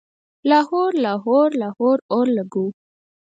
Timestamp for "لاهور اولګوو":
1.61-2.67